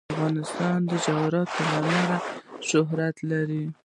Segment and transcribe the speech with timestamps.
[0.15, 2.17] افغانستان د جواهرات له امله
[2.69, 3.63] شهرت لري.